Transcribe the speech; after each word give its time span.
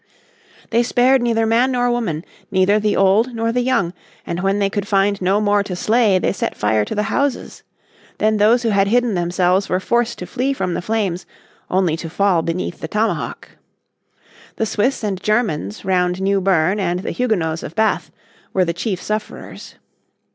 They 0.71 0.81
spared 0.81 1.21
neither 1.21 1.45
man 1.45 1.71
nor 1.73 1.91
woman, 1.91 2.25
neither 2.49 2.79
the 2.79 2.95
old 2.95 3.35
nor 3.35 3.51
the 3.51 3.61
young; 3.61 3.93
and 4.25 4.39
when 4.39 4.57
they 4.57 4.67
could 4.67 4.87
find 4.87 5.21
no 5.21 5.39
more 5.39 5.61
to 5.61 5.75
slay 5.75 6.17
they 6.17 6.33
set 6.33 6.57
fire 6.57 6.83
to 6.85 6.95
the 6.95 7.03
houses. 7.13 7.61
Then 8.17 8.37
those 8.37 8.63
who 8.63 8.69
had 8.69 8.87
hidden 8.87 9.13
themselves 9.13 9.69
were 9.69 9.79
forced 9.79 10.17
to 10.17 10.25
flee 10.25 10.53
from 10.53 10.73
the 10.73 10.81
flames, 10.81 11.27
only 11.69 11.95
to 11.97 12.09
fall 12.09 12.41
beneath 12.41 12.79
the 12.79 12.87
tomahawk. 12.87 13.49
The 14.55 14.65
Swiss 14.65 15.03
and 15.03 15.21
Germans 15.21 15.85
round 15.85 16.19
New 16.19 16.41
Berne 16.41 16.79
and 16.79 17.01
the 17.01 17.11
Huguenots 17.11 17.61
of 17.61 17.75
Bath 17.75 18.09
were 18.53 18.65
the 18.65 18.73
chief 18.73 18.99
sufferers. 19.03 19.75